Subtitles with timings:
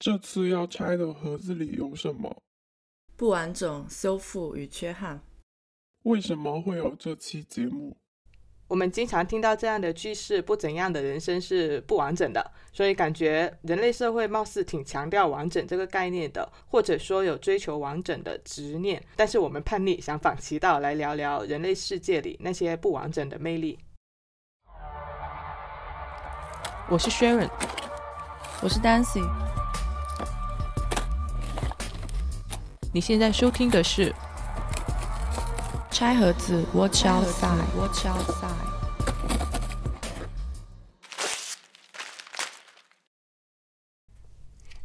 [0.00, 2.34] 这次要拆的盒子里有什么？
[3.18, 5.20] 不完整、修复与缺憾。
[6.04, 7.94] 为什么会有这期节目？
[8.66, 19.04] 我们经常听到这样的句式：不怎样的人生是不完整的，所以感觉人类社会貌似挺强调完整这个概念的，或者说有追求完整的执念。
[19.16, 23.78] 但是我们叛逆，想反其道来聊聊人类世界里那些不完整的魅力。
[26.88, 27.50] 我是 Sharon，
[28.62, 29.49] 我是 Dancy。
[32.92, 34.12] 你现在收听的是。
[35.92, 38.48] 拆盒子，Watch outside，Watch outside。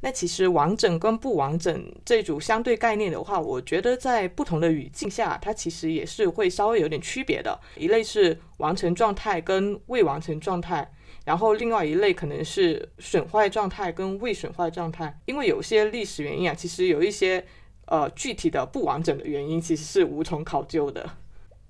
[0.02, 7.60] 那其实完整跟不完整这组相对概念的话，我觉得在不同的语境下，它其实也是会稍微有点区别的。
[7.76, 10.92] 一类是完成状态跟未完成状态，
[11.24, 15.20] 然后另外一类可能是损坏状态跟未损坏状态。
[15.26, 17.44] 因为有些历史原因啊，其实有一些。
[17.88, 21.08] 呃，具体的不完整的原因其实是无从考究的。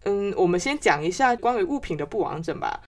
[0.04, 2.84] 嗯，我们先讲一下关于物品的不完整吧。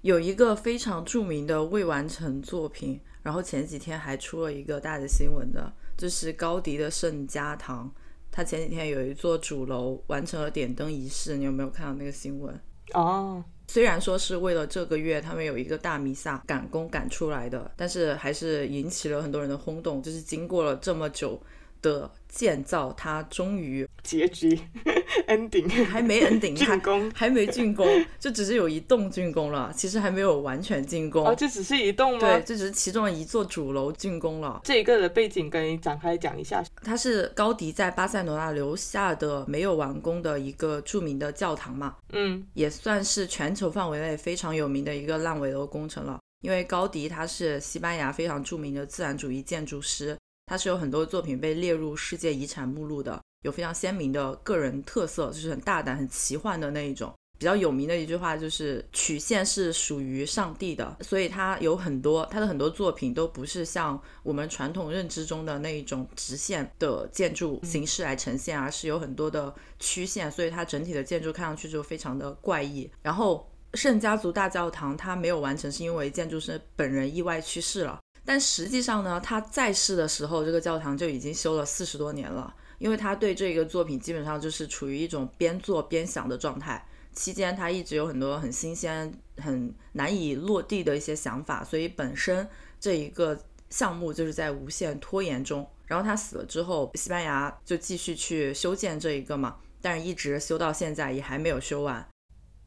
[0.00, 7.92] 有一个非常著名的未完成作品，然后前几天还出了一个大的新闻的，就是高迪的圣家堂。
[8.30, 12.58] 他前几天有一座主楼完成了点灯仪式，你有没有看到那个新闻？
[12.94, 20.02] 哦，虽然说是为了这个月他们有一个大弥撒赶工赶出来的，但是还是引起了很多人的轰动。
[20.02, 21.40] 就是经过了这么久。
[21.82, 24.58] 的建造，它终于结局
[25.28, 27.86] ending 还没 ending 竣工还没竣工，
[28.18, 31.26] 就只是有一栋竣工了，其实还没有完全竣工。
[31.26, 32.20] 哦，这只是一栋吗？
[32.20, 34.60] 对，这只是其中的一座主楼竣工了。
[34.64, 36.62] 这一个的背景，跟你展开讲一下。
[36.82, 41.96] 它是高迪在巴塞罗那留下的没有完工的一个著名的教堂嘛？
[42.12, 46.18] 嗯，也算是全球范围内非常有名的一个烂尾楼工程了。
[46.40, 50.16] 因为高迪他是西班牙非常著名的自然主义建筑师。
[50.48, 57.12] 它是有很多作品被列入世界遗产目录的，有非常鲜明的个人特色，就是很大胆、很奇幻的那一种。
[57.38, 72.90] 比较有名的一句话就是“曲线是属于上帝的”，所以它有很多，它的很多作品都不是像我们传统认知中的那一种直线的建筑形式来呈现，而是有很多的曲线，所以它整体的建筑看上去就非常的怪异。
[73.02, 78.00] 然后圣家族大教堂它没有完成，是因为建筑师本人意外去世了。
[78.28, 82.54] 但实际上呢，他在世的时候，这个教堂就已经修了四十多年了。
[82.78, 92.46] 因为他对这个作品基本上就是处于一种边做边想的状态，期间他一直有很多很新鲜、很难以落地的一些想法，所以本身
[92.78, 93.40] 这一个
[93.70, 95.66] 项目就是在无限拖延中。
[95.86, 102.06] 然后他死了之后，西班牙就继续去修建这一个嘛，但是一直修到现在也还没有修完。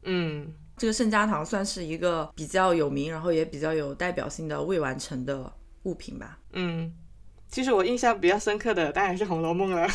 [0.02, 0.52] 嗯。
[0.82, 5.52] 这个圣家堂算是一个比较有名，然后也比较有代表性的未完成的
[5.84, 6.40] 物品吧。
[6.54, 6.92] 嗯，
[7.46, 9.86] 其实我印象比较深刻的当然是《红楼梦》了。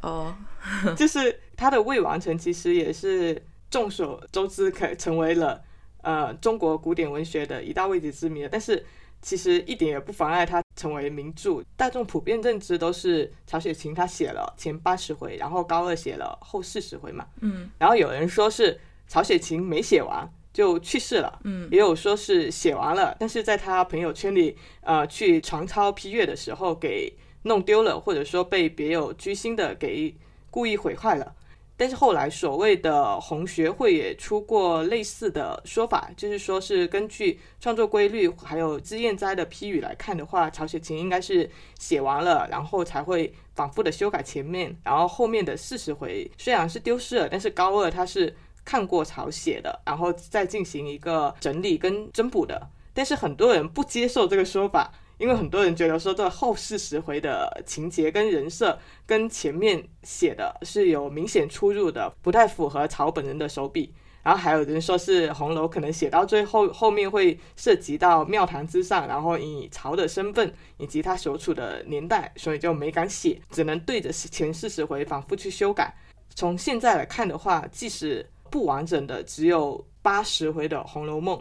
[0.00, 0.34] 哦，
[0.96, 5.62] 就是它的未完成，其实也是众所周知，可成为了
[6.00, 8.48] 呃中国古典文学的一大未解之谜。
[8.50, 8.82] 但是
[9.20, 11.62] 其实一点也不妨碍它成为名著。
[11.76, 17.26] 大众普遍认知都是曹雪芹他写了前八十回，然后高鹗写了后四十回嘛。
[17.42, 18.80] 嗯，然后有人说是。
[19.06, 27.12] 曹雪芹没写完就去世了，嗯，也有说是写完了，但是在他朋友圈里，呃，去传抄批阅的时候给
[27.42, 30.14] 弄丢了，或者说被别有居心的给
[30.50, 31.34] 故意毁坏了。
[31.76, 48.36] 但是后来所谓的红学会也出过类似的说法，就是说是根据创作规律还有脂砚斋的批语来看的话，曹雪芹应该是写完了，然后才会反复的修改前面，然后后面的四十回虽然是丢失了，但是高二他是。
[48.64, 63.94] 看过曹写的，然后再进行一个整理跟增补的，但是很多人不接受这个说法，因为很多人觉得说这后四十回的情节跟人设跟前面写的是有明显出入的，不太符合曹本人的手笔。
[64.22, 75.94] 然后还有人说是红楼可能写到最后后面会涉及到庙堂之上，然后以曹的身份以及他所处的年代，所以就没敢写，只能对着前四十回反复去修改。
[76.34, 81.36] 从现在来看的话，即使不完整的只有八十回的《红楼梦》，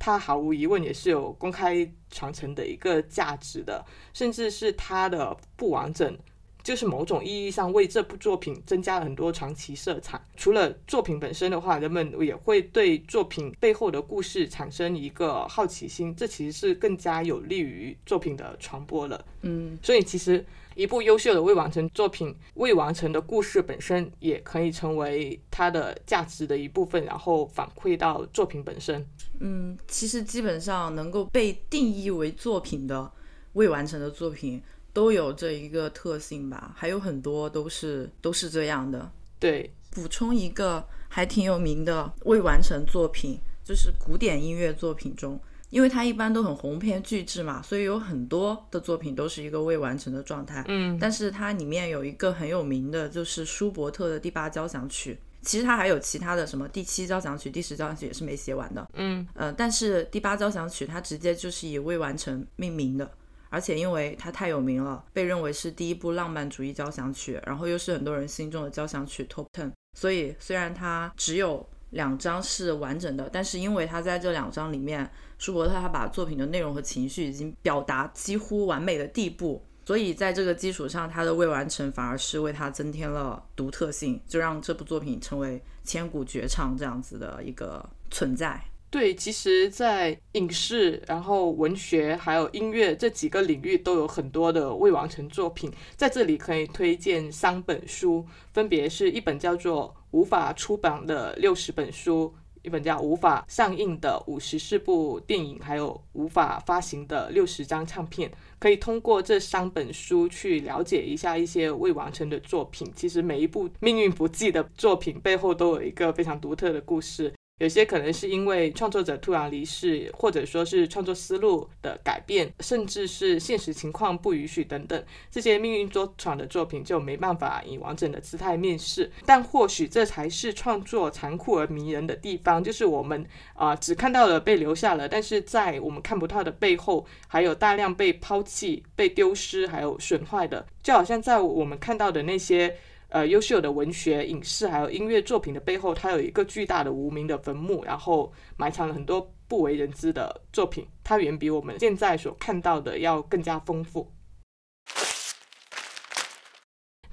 [0.00, 6.18] 它毫无疑问也是有公开传承的一个价值的，甚至是它的不完整，
[6.64, 10.20] 就是某种意义上为这部作品增加了很多传奇色彩。
[10.36, 19.24] 除了作品本身的话，人们也会对作品背后的故事产生一个好奇心，这其实是更加有利于作品的传播了。
[19.42, 20.44] 嗯，所以其实。
[20.76, 29.04] 一部优秀的未完成作品，未完成的故事本身也可以成为它的价值的一部分，然后反馈到作品本身。
[29.40, 33.10] 嗯，其实基本上能够被定义为作品的
[33.54, 34.62] 未完成的作品
[34.92, 39.10] 都有这一个特性吧，还有很多都是都是这样的。
[39.38, 45.40] 对，补充一个还挺有名的未完成作品，就是古典音乐作品中，
[45.76, 50.64] 因为它一般都很鸿篇巨制嘛，所以有很多的作品都是一个未完成的状态。
[50.68, 55.18] 嗯，但是它里面有一个很有名的，就是舒伯特的第八交响曲。
[55.42, 58.88] 其实它还有其他的什么第七交响曲、第十交响曲也是没写完的。
[58.94, 63.10] 嗯，呃，但是第八交响曲它直接就是以未完成命名的，
[63.50, 75.08] 而且因为它太有名了，被认为是第一部浪漫主义交响曲，然后又是很多人心中的交响曲 top ten，所以虽然它只有两张是完整的，但是因为它在这两张里面，
[75.38, 79.64] 舒伯特他把作品的内容和情绪已经表达几乎完美的地步。
[79.84, 88.60] 所以在这个基础上，他的未完成反而是为他增添了独特性，就让这部作品成为千古绝唱这样子的一个存在。
[88.90, 95.70] 对，其实，在影视、然后文学还有音乐这几个领域都有很多的未完成作品。
[95.96, 98.24] 在这里可以推荐三本书，
[98.54, 102.34] 分别是一本叫做《无法出版的六十本书》。
[102.66, 108.28] 一本叫《无法上映的五十四部电影》，还有无法发行的六十张唱片，
[108.58, 112.92] 可以通过这三本书去了解一下一些未完成的作品。
[112.96, 117.32] 其实每一部命运不济的作品背后都有一个非常独特的故事。
[117.58, 129.10] 有些可能是因为创作者突然离世，或者说是创作思路的改变，甚至是现实情况不允许等等，这些命运多舛的作品就没办法以完整的姿态面世。
[129.24, 133.24] 但或许这才是创作残酷而迷人的地方，就是我们
[133.54, 142.76] 啊只看到了被留下了，但是在我们看不到的背后，还有大量被抛弃、被丢失还有损坏的，就好像在我们看到的那些。
[143.08, 150.86] 呃，优秀的文学、影视还有音乐作品的背后，它有一个巨大的无名的坟墓，然后埋藏了很多不为人知的作品。
[151.04, 154.12] 它远比我们现在所看到的要更加丰富。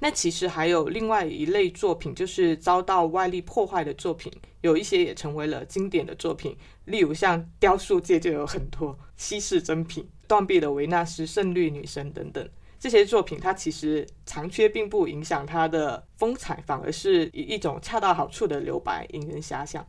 [0.00, 4.30] 那其实还有另外一类作品，就是遭到外力破坏的作品，
[4.60, 6.54] 有一些也成为了经典的作品。
[6.84, 12.46] 例如像雕塑界就有很多稀世珍品，断臂的维纳斯、圣绿女神等等。
[12.84, 19.82] 这些作品，它其实残缺并不影响它的风采，反而是以一种恰到好处的留白引人遐想。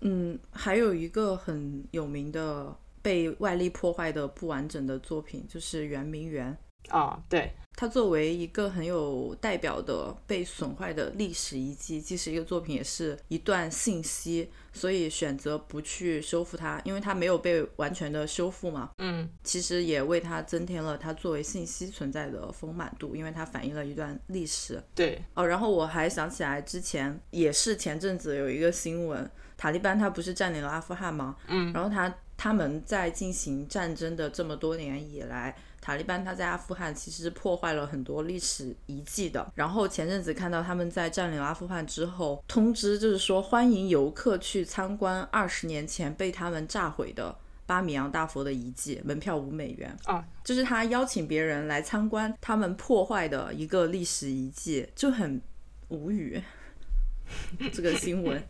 [0.00, 6.58] 嗯，还有一个很有名的被外力破坏的不完整的作品，就是圆明园。
[6.88, 18.90] 啊，对，它作为一个很有代表的被损坏的历史遗迹，既是一个作品，也是一段信息，所以选择不去修复它，因为它没有被完全的修复嘛。
[18.98, 24.82] 嗯，其实也为它增添了它作为信息存在的丰满度，因为它反映了一段历史。
[24.94, 31.34] 对，哦，然后我还想起来之前也是前阵子有一个新闻，塔利班他不是占领了阿富汗吗？
[31.48, 35.56] 嗯，然后他他们在进行战争的这么多年以来。
[35.80, 39.50] 塔利班他在阿富汗其实破坏了很多历史遗迹的。
[39.54, 47.34] 然后前阵子看到他们在占领阿富汗之后，通知就是说欢迎游客去参观二十年前被他们炸毁的
[47.66, 50.24] 巴米扬大佛的遗迹，门票五美元啊。
[50.44, 55.40] 就是他邀请别人来参观他们破坏的一个历史遗迹，就很
[55.88, 56.42] 无语。
[57.72, 58.42] 这个新闻。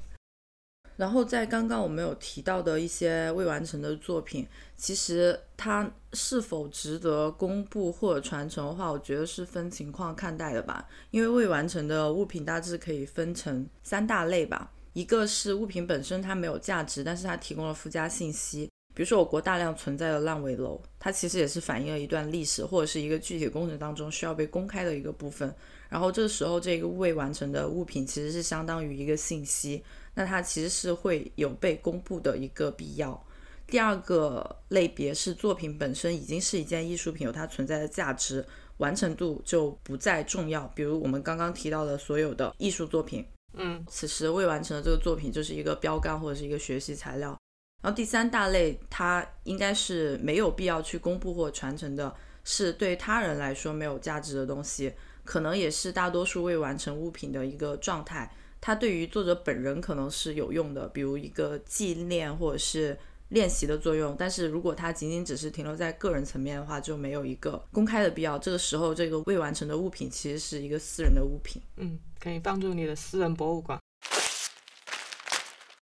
[1.00, 10.86] 然后在刚刚我们有提到的一些未完成的作品，其实它是否值得公布或者传承的话，我觉得是分情况看待的吧。
[11.10, 25.50] 因为未完成的物品大致可以分成三大类吧，一个是物品本身它没有价值，但是它提供了附加信息，比如说我国大量存在的烂尾楼，它其实也是反映了一段历史或者是一个具体工程当中需要被公开的一个部分。
[25.88, 29.82] 然后这个时候这个未完成的物品其实是相当于一个信息。
[30.14, 33.26] 那它其实是会有被公布的一个必要。
[33.66, 38.44] 第二个类别是作品本身已经是一件艺术品，有它存在的价值，
[38.78, 40.66] 完成度就不再重要。
[40.74, 43.24] 比如我们刚刚提到的所有的艺术作品，
[43.54, 47.38] 嗯，此时未完成的这个作品就是一个标杆或者是一个学习材料。
[47.80, 52.12] 然后第三大类，它应该是没有必要去公布或传承的，
[52.42, 54.92] 是对他人来说没有价值的东西，
[55.24, 58.28] 可能也是大多数未完成物品的一个状态。
[58.60, 62.98] 它对于作者本人可能是有用的，比如一个纪念或者是
[63.28, 64.14] 练习的作用。
[64.18, 68.38] 但是如果它仅仅只是停留在个人层面的话，就没有一个公开的必要。
[68.38, 73.78] 这个时候，这个未完成的物品其实是一个私人的物品，嗯，可以放入你的私人博物馆。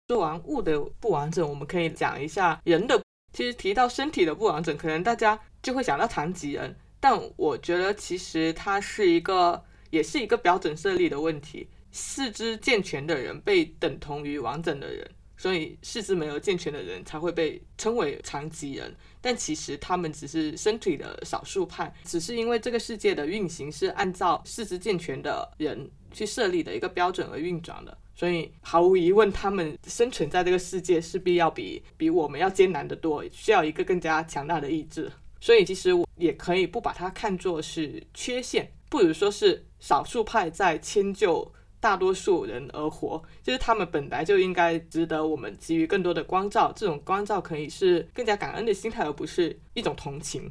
[0.08, 3.00] 说完物的不完整，我们可以讲一下人的。
[3.32, 11.68] 其实提到身体的不完整，可能大家就会想到残疾人，但我觉得其实它是一个，也是一个标准设立的问题。
[11.96, 18.94] 四肢健全的人被等同于完整的人，所以四肢没有健全的人才会被称为残疾人。
[19.22, 35.10] 但其实他们只是身体的少数派，只是因为这个世界的运行是按照四肢健全的人去设立的一个标准而运转的，所以毫无疑问，他们生存在这个世界势必要比比我们要艰难得多，需要一个更加强大的意志。
[35.40, 41.52] 所以其实我也可以不把它看作是缺陷，不如说是少数派在迁就。
[41.86, 46.72] 大多数人而活，就是他们本来就应该值得我们给予更多的关照。
[46.74, 50.50] 这种关照可以是更加感恩的心态，而不是一种同情。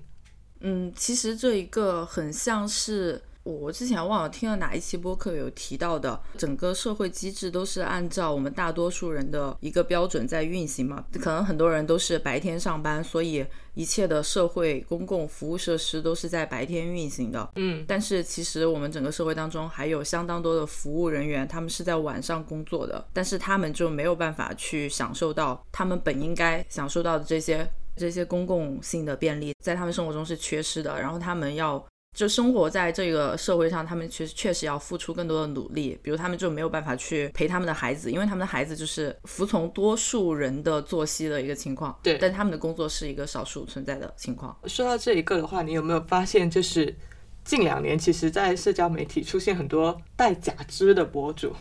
[0.61, 3.21] 嗯，其实这一个很像是。
[3.45, 11.05] 我之前忘了听了哪一期播客有提到的，整个社会机制都是按照我们大多数人的一个标准在运行嘛。
[11.21, 17.47] 可能很多人都是白天上班，所以一切的社会公共服务设施都是在白天运行的。
[17.57, 30.99] 嗯，但是其实我们整个社会当中还有相当多的服务人员，他们是在晚上工作的，但是他们就没有办法去享受到他们本应该享受到的这些这些公共性的便利，在他们生活中是缺失的。
[30.99, 31.85] 然后他们要。
[32.15, 35.99] 就生活在这个社会上，他们其实确实要付出更多的努力。
[36.01, 41.93] 比如他们就没有办法去陪他们的孩子，因为他们的孩子就是服从多数人的作息的一个情况。
[42.01, 44.57] 对，但他们的工作是一个少数存在的情况。
[44.65, 46.95] 说到这一个的话，你有没有发现，就是
[47.43, 51.53] 近两年，其实，在社交媒体出现很多戴假肢的博主。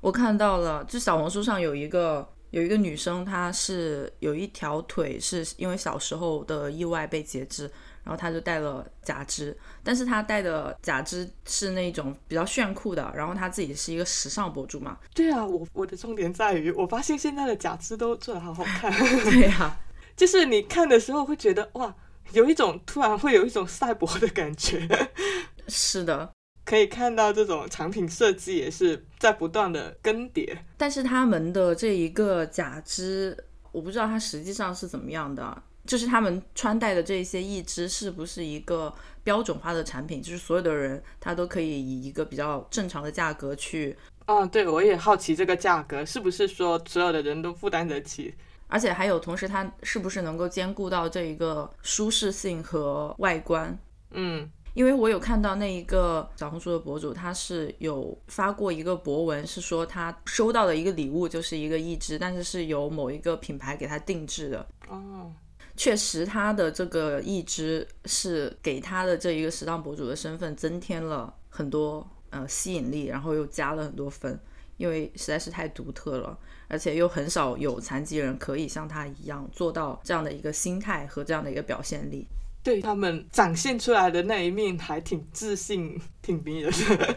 [0.00, 7.70] 我看到了，就小红书上有一个有一个女生，她是有一条腿是因为小时候的意外被截肢。
[8.10, 13.08] 然后他就戴了假肢，但是他戴的假肢是那种比较炫酷的。
[13.14, 14.98] 然后他自己是一个时尚博主嘛。
[15.14, 18.90] 对啊，我我的重点在于，我发现现在的假肢都做的好好看。
[19.30, 19.78] 对呀，
[20.16, 21.94] 就是你看的时候会觉得哇，
[22.32, 24.88] 有一种突然会有一种赛博的感觉。
[25.68, 26.32] 是的，
[26.64, 30.58] 可以看到这种产品设计也是在不断的更迭。
[30.76, 33.38] 但是他们的这一个假肢，
[33.70, 35.62] 我不知道它实际上是怎么样的。
[35.90, 38.94] 就是他们穿戴的这些义肢是不是一个
[39.24, 40.22] 标准化的产品？
[40.22, 43.98] 就是所有的人他都可以以一个比较正常的价格去。
[44.26, 48.32] 嗯，对，我也好奇这个价格是不是说所有的人都负担得起？
[48.68, 53.76] 而且还有，同时它是不是能够兼顾到这一个舒适性和外观？
[54.12, 64.64] 嗯，因为我有看到那一个小红书的博主，他是有发过一个博文，是说他收到的一个礼物就是一个义肢，但是是由某一个品牌给他定制的。
[64.88, 65.32] 哦。
[65.80, 74.38] 确实，他的这个一支是给他的这一个时尚博主的身份增添了很多呃吸引力，然后又加了很多分，
[74.76, 82.28] 因为实在是太独特了，而且又很少有残疾人可以像他一样做到这样的一个心态和这样的一个表现力。
[82.62, 87.16] 对他们展现出来的那一面还挺自信、挺迷人的。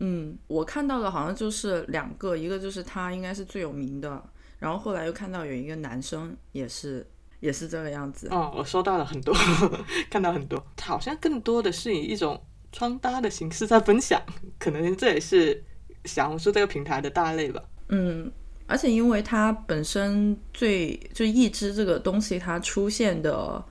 [0.00, 4.22] 嗯，我看到的好像就是两个，一个就是他应该是最有名的，
[4.58, 7.06] 然后后来又看到有一个男生也是。
[7.40, 8.28] 也是这个样子。
[8.30, 9.34] 哦，我收到了很多，
[10.10, 14.20] 看到很多，好像更多的是以一种穿搭的形式在分享，
[14.58, 15.62] 可能这也是
[16.04, 17.62] 小红书这个平台的大类吧。
[17.88, 18.30] 嗯，
[18.66, 23.64] 而且因为它本身最就一只这个东西，它出现的，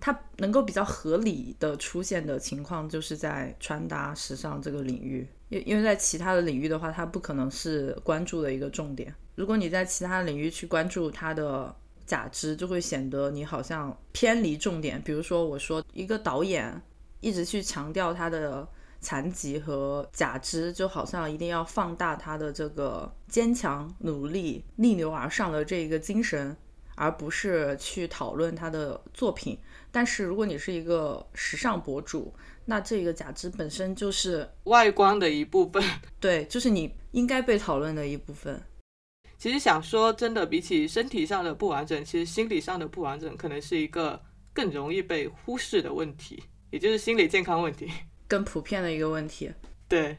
[0.00, 5.26] 它能够比较合理的出现的情况，就是在穿搭时尚这个领域。
[5.48, 9.14] 因因为在其他的领域的话，它不可能是关注的一个重点。
[9.34, 11.74] 如果你在其他领域去关注它的。
[12.08, 15.00] 假肢就会显得你好像偏离重点。
[15.02, 16.80] 比如说，我说一个导演
[17.20, 18.66] 一直去强调他的
[18.98, 26.56] 残疾和假肢，就好像一定要放大他的这个坚强、努力、逆流而上的这一个精神，
[26.96, 29.58] 而不是去讨论他的作品。
[29.92, 32.32] 但是如果你是一个时尚博主，
[32.64, 35.82] 那这个假肢本身就是外观的一部分，
[36.18, 38.62] 对，就是你应该被讨论的一部分。
[39.38, 44.20] 其实想说，真的，比起身体上的不完整，其实心理上的不完整可能是一个
[44.52, 47.88] 更容易被忽视的问题，也就是心理健康问题，
[48.26, 49.48] 更普遍的一个问题。
[49.86, 50.18] 对，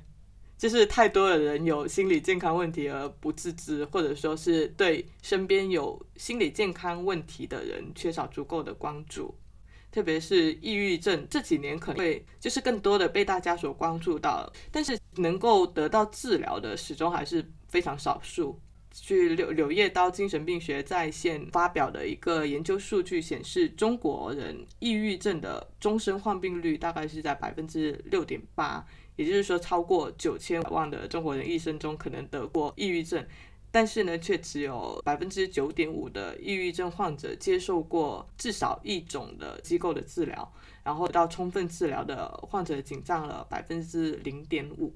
[0.58, 9.36] 就是太多的人有心理健康问题而不自知，或者说是对身边有心理健康问题的人缺少足够的关注，
[9.92, 18.58] 特别是抑郁症这几年可能会就是更多的被大家所关注到，但是能够得到治疗的始终还是非常少数。
[18.91, 33.25] 据柳柳叶刀精神病学在线发表的一个研究数据显示，中国人抑郁症的终身患病率大概是在百分之六点八，也就是说，超过九千万的中国人一生中可能得过抑郁症，
[33.72, 40.51] 但是呢，却只有百分之九点五的抑郁症患者接受过至少一种的机构的治疗，
[40.84, 44.91] 然后到充分治疗的患者仅占了百分之零点五。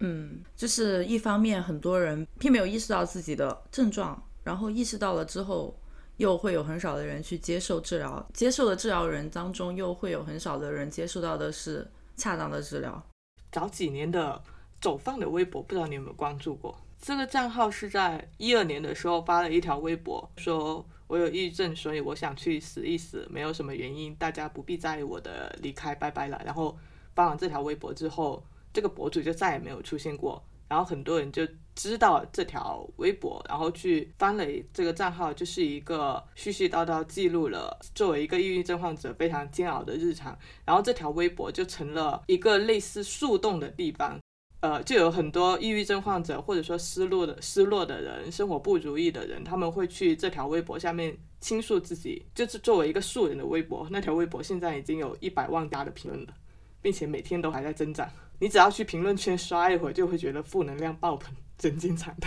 [0.00, 5.76] 嗯，就是一方面，很多人并没有意识到自己的症状，然后意识到了之后，
[6.18, 13.02] 又会有很少的人去接受治疗，接受的治疗人当中，又会有很少的人接受到的是恰当的治疗。
[13.50, 14.40] 早几年的
[14.80, 16.78] 走放的微博，不知道你有没有关注过？
[17.00, 26.42] 这个账号是在一二年的时候发了一条微博，说我有抑郁症，所以我想去死一死，没有什么原因，大家不必在意我的离开，拜拜了。
[26.44, 26.76] 然后
[27.14, 30.42] 发完这条微博之后，这个博主就再也没有出现过。
[30.68, 40.38] 然后很多人就知道这条微博，然后去翻了这个账号，就是一个絮絮叨叨记录了作为一个抑郁症患者非常煎熬的日常。
[40.66, 44.18] 然后这条微博就成了一个类似树洞的地方。
[44.60, 53.86] 呃，就有很多抑郁症患者，或者说失落的、失落的人，生活不如意的人，他们会去这条微博下面倾诉自己，就是作为一个素人的微博。
[53.90, 56.34] 那条微博现在已经有一百万加的评论了，
[56.82, 58.10] 并且每天都还在增长。
[58.38, 62.26] 你只要去评论圈刷一会儿，就会觉得负能量爆棚，真精彩的。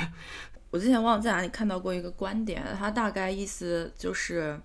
[0.69, 4.59] 我之前忘了在哪里看到过一个观点，它大概意思就是，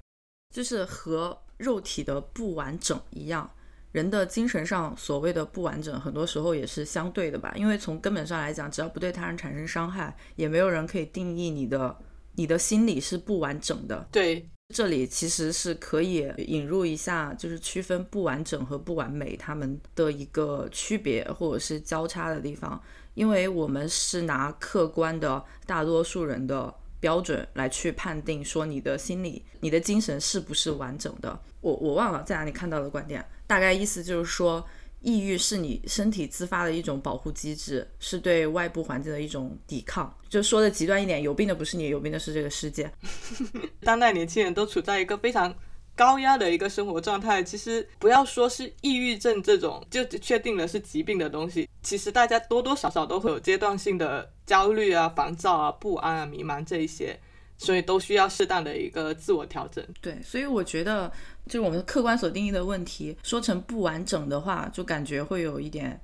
[0.55, 3.51] 就是和肉体的不完整一样。
[3.93, 7.53] 人的精神上所谓的不完整，很多时候也是相对的吧。
[7.57, 11.97] 因为从根本上来讲，只要不对他人产生伤害，也没有人可以定义你的
[12.35, 14.07] 你的心理是不完整的。
[14.13, 22.81] 对，这里其实是可以引入一下，就是区分不完整和不完美他们的一个区别或者是交叉的地方。
[23.15, 31.39] 因为我们是拿客观的大多数人的标准来去判定说你的心理、你的精神是不是完整的。
[31.61, 33.25] 我我忘了在哪里看到的观点。
[33.47, 34.63] 大概意思就是说，
[35.07, 40.13] 抑郁是你身体自发的一种保护机制，是对外部环境的一种抵抗。
[40.29, 42.91] 就说的极端一点，有病的不是你，有病的是这个世界。
[43.83, 45.55] 当代年轻人都处在一个非常
[45.95, 47.41] 高压的一个生活状态。
[47.41, 57.17] 其实不要说是抑郁症这种就确定了是疾病的东西，其实大家多多少少都会有阶段性的焦虑啊、烦躁啊、不安啊、迷茫这一些。
[57.59, 59.83] 所以都需要适当的一个自我调整。
[60.03, 61.11] 对，所以我觉得，
[61.47, 65.99] 就是我们客观所定义的问题，说成不完整的话，就感觉会有一点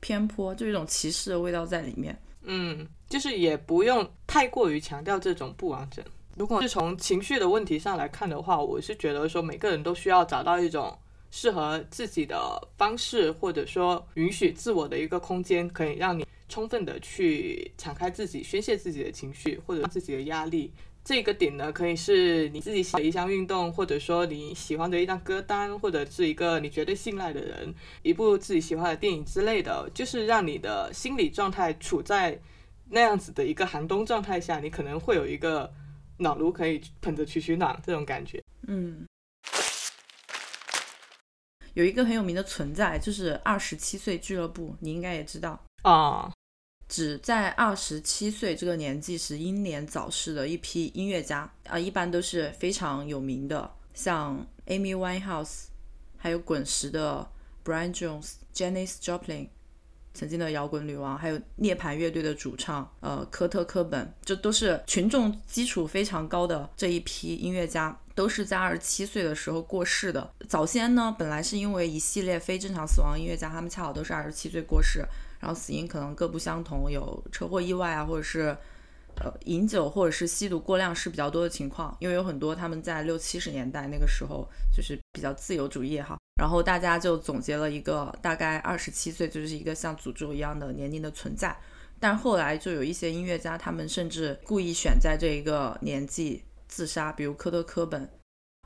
[0.00, 2.16] 偏颇，就一种歧视的味道在里面。
[2.42, 6.04] 嗯，就是也不用太过于强调这种不完整。
[6.36, 10.98] 如果是从情绪的问题上来看的话，我是觉得说每个人都需要找到一种
[11.30, 16.26] 适合自己的方式，或者说允许自我的一个空间，可以让你。
[16.48, 20.70] 充分的去敞开自己，宣泄自己的情绪或者自己的压力，
[21.04, 32.40] 这个点呢，可以是你自己喜欢的一项运动，或者说你喜欢的一张歌单，或者是一个你绝对信赖的人，一部自己喜欢的电影之类的，就是让你的心理状态处在
[32.88, 35.72] 那样子的一个寒冬状态下，你可能会有一个
[36.18, 38.40] 暖炉可以捧着取取暖这种感觉。
[38.68, 39.04] 嗯，
[41.74, 46.32] 有一个很有名的存在，就是二十七岁俱乐部，你应该也知道啊。
[46.92, 55.68] 只在二十七岁这个年纪时英年早逝的一批音乐家啊，一般都是非常有名的，像 Amy Winehouse，
[56.18, 57.26] 还有滚石的
[57.64, 59.48] Brian Jones、Janis Joplin，
[60.12, 70.32] 曾经的摇滚女王，还有涅槃乐队的主唱呃科特·科本，这都是群众基础非常高的这一批音乐家，都是在二十七岁的时候过世的。
[70.48, 75.04] 早先呢，本来是因为一系列非正常死亡音乐家，他们恰好都是二十七岁过世。
[75.40, 78.56] 然后死因可能各不相同，有车祸意外啊，或者是
[79.16, 81.96] 呃饮酒或者是吸毒过量是比较多的情况。
[81.98, 91.56] 因为有很多他们在六七十年代那个时候就是比较自由主义哈，然后大家就总结了一个大概二十七岁就是一个像诅咒一样的年龄的存在。
[91.98, 98.08] 但后来就有一些音乐家，他们甚至故意选在这一个年纪自杀，比如科特·科本。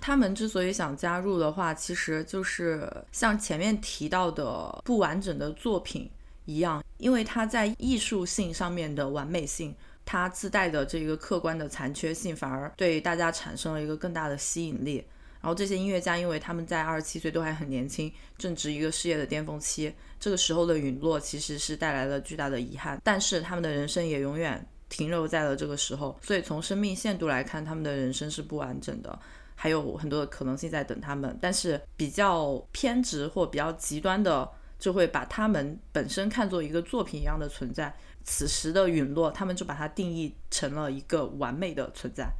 [0.00, 6.08] 他们之所以想加入的话，其实就是像前面提到的不完整的作品。
[6.44, 15.04] 一样，因为它在艺术性上面的完美性，它自带的这个客观的残缺性，反而对大家产生了一个更大的吸引力。
[15.40, 23.00] 然后这些音乐家，因为他们在二十七岁都还很年轻，正值一个事业的巅峰期，这个时候的陨落其实是带来了巨大的遗憾。
[23.02, 29.18] 但是他们的人生也永远停留在了这个时候，所以从生命限度来看，他们的人生是不完整的，
[29.54, 31.38] 还有很多的可能性在等他们。
[31.40, 34.50] 但是比较偏执或比较极端的。
[34.78, 37.90] 就会把他们本身看作一个作品一样的存在，
[38.24, 42.30] 此时的陨落，他们就把它定义成了一个完美的存在，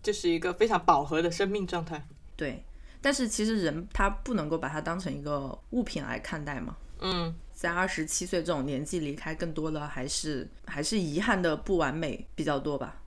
[0.00, 2.00] 这是一个非常饱和的生命状态。
[2.36, 2.64] 对，
[3.02, 6.76] 但是其实人他不能够把它当成一个物品来看待嘛。
[7.00, 13.02] 嗯，在二十七岁这种年纪离开，更多的还是还是遗憾的不完美比较多吧。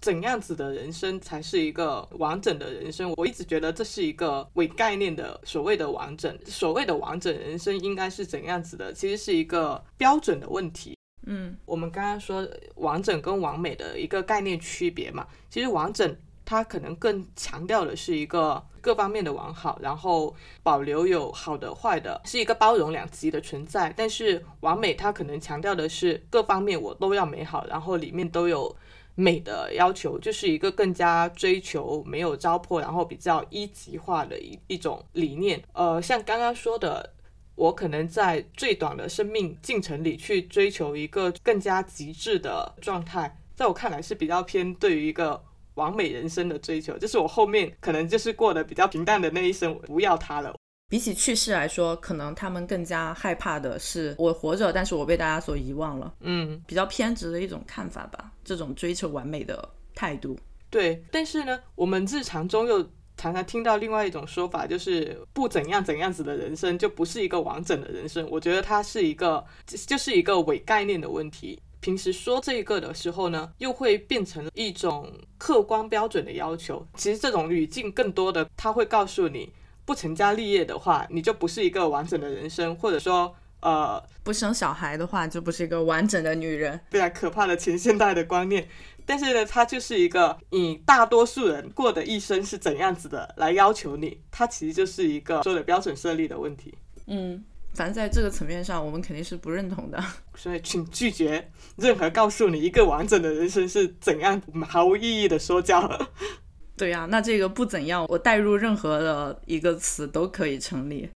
[0.00, 3.14] 怎样子的人生才是一个完整的人生？
[3.16, 6.36] 我一直觉得这是一个伪概念的所谓的完整。
[6.44, 8.92] 所谓的完整人生应该是怎样子的？
[8.92, 10.96] 其实是一个标准的问题。
[11.26, 12.44] 嗯我们刚刚说
[12.74, 23.90] 完整跟完美的一个概念区别嘛，其实完整它可能更强调的是一个各方面的完好，然后保留有好的坏的，是一个包容两极的存在。
[23.96, 28.76] 但是完美它可能强调的是各方面我都要美好，然后里面都有
[29.14, 35.62] 美的要求，就是一个更加追求没有糟粕，然后比较一级化的一一种理念。
[35.72, 37.14] 呃，像刚刚说的。
[37.54, 45.40] 我可能在最短的生命进程里去追求一个更加极致的状态，在我看来是比较偏对于一个
[45.74, 50.54] 完美人生的追求，就是我后面可能就是过得比较平淡的那一生，我不要它了。
[50.88, 58.30] 比起去世来说，可能他们更加害怕的是我活着，但是我被大家所遗忘了，嗯，比较偏执的一种看法吧。
[58.44, 61.02] 这种追求完美的态度，对。
[61.10, 68.28] 但是呢，我们日常中又常常听到另外一种说法，就是不怎样怎样子的人生就不是一个完整的人生。
[68.30, 71.58] 我觉得它是一个，就是一个伪概念的问题。
[71.82, 76.86] 平时说这个的时候呢，又会变成一种客观标准的要求。
[76.94, 79.52] 其实这种语境更多的，它会告诉你，
[79.84, 86.80] 不成家立业的话，你就不是一个完整的人生，或者说，呃，不生小孩的话，就不是一个完整的女人。
[86.88, 88.68] 对啊可怕的前现代的观念。
[89.04, 96.72] 但是呢，它就是一个以大多数人过的一生是怎样子的来要求你，它其实就是一个说的标准设立的问题。
[97.08, 97.42] 嗯，
[97.74, 100.02] 反正在这个层面上，我们肯定是不认同的。
[100.36, 106.08] 所以，请拒绝任何告诉你一个完整的人生是怎样毫无意义的说教。
[106.76, 111.08] 对呀、那这个不怎样，我带入任何的一个词都可以成立。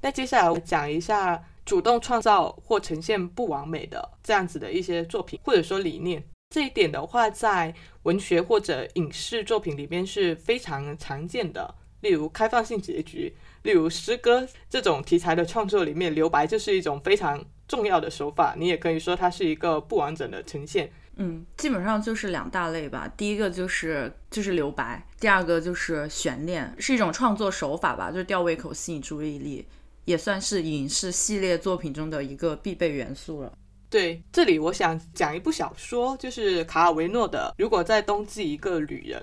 [0.00, 6.22] 那接下来我讲一下主动创造或呈现不完美的这样子的一些作品，或者说理念。
[6.54, 7.74] 这一点的话，在
[8.04, 11.74] 文学或者影视作品里面是非常常见的。
[12.00, 13.36] 例如开放性结局，
[13.68, 18.54] 例如诗歌这种题材的创作里面，留白就是一种非常重要的手法。
[18.56, 20.90] 你也可以说它是一个不完整的呈现。
[21.16, 23.06] 嗯，基本上就是两大类吧。
[23.14, 29.66] 第一个就是就是留白，第二个就是悬念，是一种创作手法吧，就是吊胃口、吸引注意力，
[30.06, 33.52] 也算是影视系列作品中的一个必备元素了。
[33.90, 39.20] 对，这里我想讲一部小说，就是卡尔维诺的《如果在冬季一个旅人》。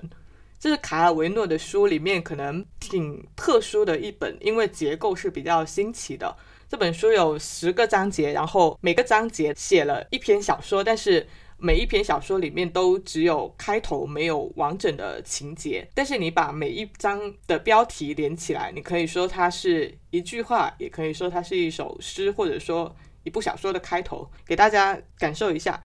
[0.58, 6.36] 这是卡尔维诺的书里面可能挺特殊的一本，因为结构是比较新奇的。
[6.68, 15.88] 这本书有十个章节，然后每个章节写了一篇小说，但是每一篇小说里面都只有开头，没有完整的情节。
[15.94, 25.80] 但是你把每一章的标题连起来，你可以说它是一句话，也可以说它是一首诗，或者说一部小说的开头，给大家感受一下。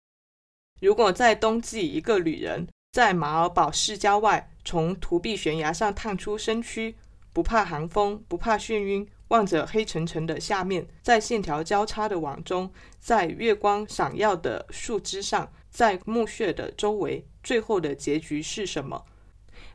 [0.79, 2.65] 如果在冬季，一个旅人
[2.99, 6.97] 在马尔堡市郊外，从土壁悬崖上探出身躯，
[7.31, 19.05] 不怕寒风，不怕眩晕，望着黑沉沉的下面，在线条交叉的网中，在月光闪耀的树枝上，在墓穴的周围，最后的结局是什么？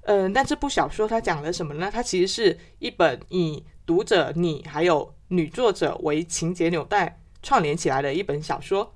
[0.03, 1.91] 嗯，但这部小说它讲了什么呢？
[1.91, 8.94] 它其实是一本以读者你还有女作者为情节纽带串联起来的一本小说。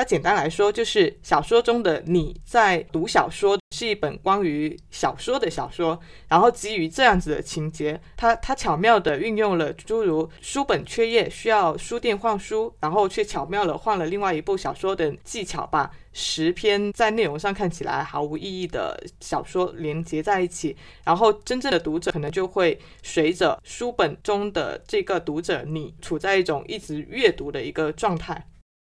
[0.00, 6.00] 它简单来说，就是小说中的你在读小说，是一本关于小说的小说。
[6.26, 20.74] 然后基于这样子的情节，它它巧妙地运用了诸如书本缺页需要书店换书，然后却巧妙地换了另外一部小说的技巧，把十篇在内容上看起来毫无意义的小说连接在一起。
[21.04, 28.46] 然后真正的读者可能就会随着书本中的这个读者你，处在一种一直阅读的一个状态。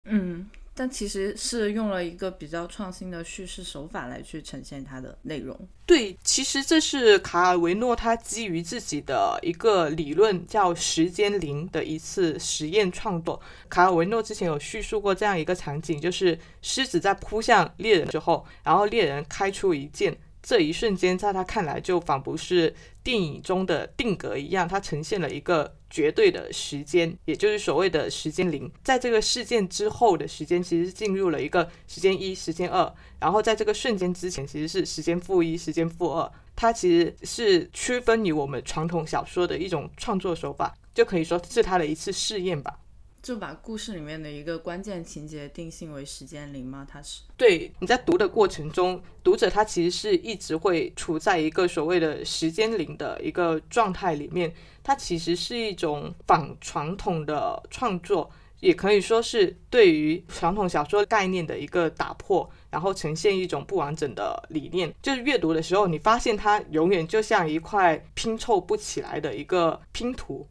[0.09, 0.49] 嗯，
[0.81, 5.55] 但其实是用了一个比较创新的叙事手法来去呈现它的内容。
[5.85, 13.39] 对，其实这是卡尔维诺他基于自己的一个理论叫时间零的一次实验创作。
[13.69, 28.71] 卡尔维诺之前有叙述过这样一个场景，就是狮子在扑向猎人之后，然后猎人开出一剑，这一瞬间在他看来就仿佛是电影中的定格一样，它呈现了一个绝对的时间，也就是所谓的时间零。
[28.83, 36.33] 在这个事件之后的时间，其实进入了一个时间一、时间二，然后在这个瞬间之前，其实是时间负一、时间负二。
[36.55, 42.79] 它其实是区分于我们传统小说的一种创作手法，就可以说是它的一次试验吧。
[43.23, 46.87] 就把故事里面的一个关键情节定性为时间零吗？
[46.91, 54.53] 它是对你在读的过程中，读者他其实是一直会处在一个所谓的时间零的一个状态里面，
[54.83, 58.31] 它其实是一种仿传统的创作，
[58.61, 64.93] 也可以说是对于传统小说概念的一个打破，然后呈现一种不完整的理念。
[65.03, 70.49] 就是阅读的时候，你发现它永远就像一块拼凑不起来的一个拼图。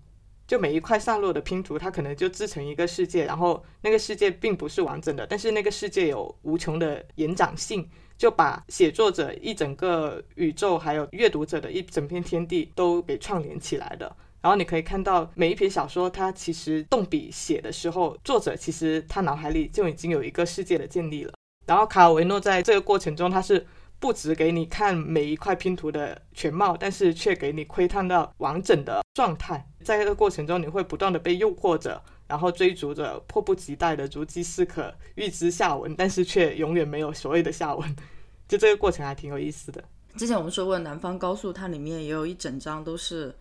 [0.50, 14.12] 就每一块散落的拼图，它可能就制成一个世界，然后那个世界并不是完整的，但是那个世界有无穷的延展性，就把写作者一整个宇宙，还有阅读者的一整片天地都给串联起来的。
[14.42, 21.34] 然后你可以看到每一篇小说，它其实动笔写的时候，作者其实他脑海里就已经有一个世界的建立了。
[21.68, 23.68] 然后卡尔维诺在这个过程中，他是。
[24.00, 29.68] 不只给你看每一块拼图的全貌，但是却给你窥探到完整的状态。
[29.84, 37.96] 在这个过程中，你会不断的被诱惑着，然后追逐着，迫不及待的如饥似渴，预知下文，但是却永远没有所谓的下文。
[38.48, 39.84] 就这个过程还挺有意思的。
[40.16, 43.36] 之前我们说过，《南方高速》它里面也有一整章都是，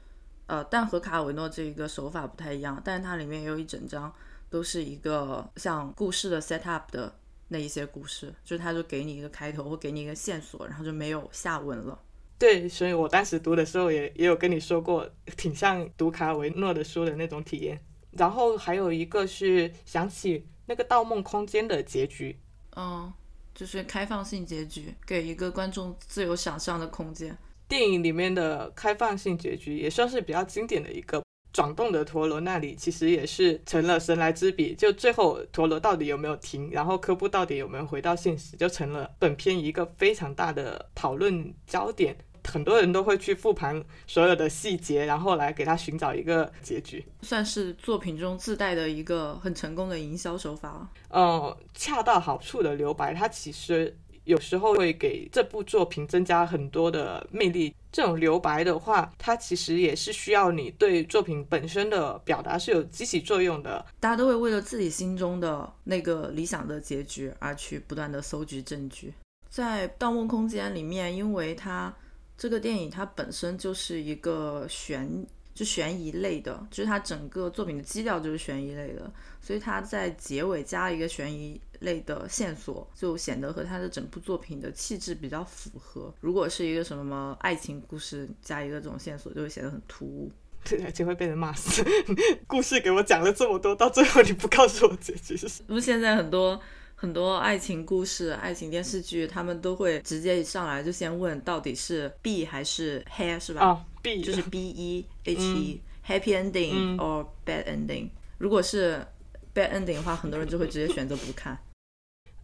[0.46, 4.12] 呃，但和卡尔维诺这一个手法不太一样，但是它里面也有一整章
[4.50, 7.17] 都是一个像故事的 set up 的。
[7.48, 11.98] 那一些故事，就是他就给你一个开头，或给你一个线索，然后就没有下文了。
[12.38, 17.80] 对，所以我当时读的时候也也有跟你说过，挺像读卡尔维诺的书的那种体验。
[18.12, 22.38] 然后还有一个是想起那个《盗梦空间》的结局，
[22.76, 23.12] 嗯，
[23.54, 27.36] 就是开放性结局，给一个观众自由想象的空间。
[27.66, 31.22] 电影里面的开放性结局也算是比较经典的一个。
[31.52, 42.16] 转动的陀螺那里其实也是成了神来之笔，就最后陀螺到底有没有停，然后科布到底有没有回到现实，就成了本片一个非常大的讨论焦点。
[42.44, 50.88] 很多人都会去复盘所有的细节，然后来给他寻找一个结局，算是作品中自带的一个很成功的营销手法。
[51.10, 53.96] 嗯，恰到好处的留白，它其实。
[54.28, 57.74] 有时候会给这部作品增加很多的魅力。
[57.90, 63.84] 这种留白的话，它其实也是需要你对作品本身的表达是有积极作用的。
[63.98, 69.14] 大家都会为了自己心中的那个理想的结局而去不断的搜集证据。
[69.48, 71.92] 在《盗梦空间》里面，因为它
[72.36, 75.26] 这个电影它本身就是一个悬。
[75.58, 86.14] 就悬疑类的，就是它整个作品的基调就是悬疑类的，所以它在结尾加一个悬疑类的线索，就显得和它的整部作品的气质比较符合。
[86.20, 90.30] 如果是一个什么爱情故事加一个这种线索，就会显得很突兀，
[90.62, 91.84] 对，就会被人骂死。
[92.46, 95.74] 故事给我讲了这么多，到最后你不告诉我结局是什么？
[95.74, 96.60] 不是现在很多。
[97.00, 103.64] 很多爱情故事、爱情电视剧，他们都会直接一上来就先问到底是 B 还是 H，是吧？
[103.64, 108.10] 啊，B 就是 B E H E，Happy Ending or Bad Ending。
[108.38, 109.06] 如果是
[109.54, 111.58] Bad Ending 的话，很多人就会直接选择不看。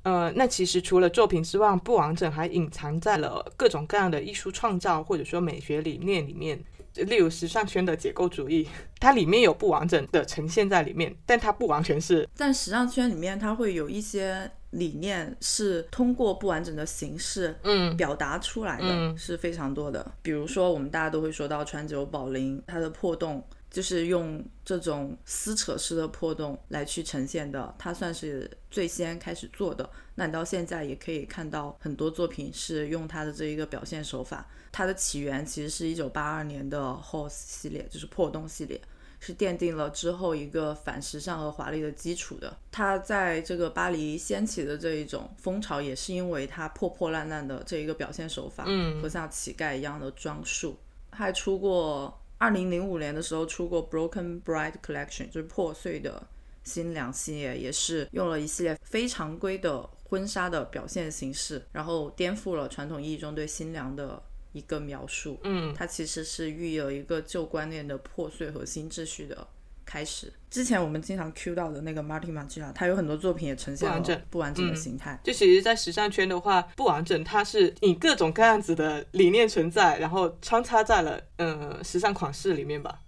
[0.02, 6.62] 呃，那其实除了作品之外，不完整还隐藏在了各种各样的艺术创造或者说美学理念里面。
[6.94, 8.68] 例如时尚圈的解构主义，
[9.00, 12.28] 它里面有不完整的呈现在里面，但它不完全是。
[12.34, 20.12] 在时尚圈里面，它会有一些理念是通过不完整的形式，嗯，表达出来的，是非常多的。
[20.22, 29.88] 比如说，我们大家都会说到川久保玲，它的破洞就是用这种撕扯式的破洞来去呈现的，它算是最先开始做的。
[30.16, 34.46] 那你到现在也可以看到很多作品是用它的这一个表现手法。
[34.70, 38.80] 它的起源其实是一九八二年的 Horse 系列，就是破洞系列，
[39.26, 42.54] 是奠定了之后一个反时尚和华丽的基础的。
[42.70, 50.76] 它在这个巴黎掀起的这一种风潮，也是因为它破破烂烂的这一个表现手法，嗯，和像乞丐一样的装束。
[51.10, 56.22] 还出过二零零五年的时候出过 Broken Bride Collection，就是破碎的
[56.64, 64.22] 新娘系列，也是用了一系列非常规的婚纱的表现形式，然后颠覆了传统意义中对新娘的。
[64.54, 69.46] 一个描述，嗯，它其实是寓有一个旧观念的破碎和新秩序的
[69.84, 70.32] 开始。
[70.48, 75.20] 之前我们经常 Q 到的那个 Martin m a g i a 他有很多作品也呈现了不完整的形态。
[75.24, 83.00] 就其实，在时尚圈的话，不完整它是以各种各样子的理念存在，然后穿插在了嗯时尚款式里面吧。